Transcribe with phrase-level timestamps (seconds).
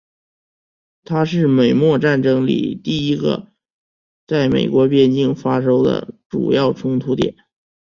[1.03, 3.49] 它是美墨战争里第一个
[4.25, 7.35] 在美国边境发生的主要冲突点。